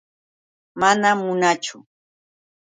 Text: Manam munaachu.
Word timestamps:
Manam 0.79 1.17
munaachu. 1.27 1.77